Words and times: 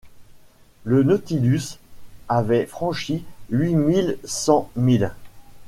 Le 0.83 1.03
Nautilus 1.03 1.77
avait 2.27 2.65
franchi 2.65 3.23
huit 3.51 3.75
mille 3.75 4.17
cent 4.23 4.71
milles. 4.75 5.13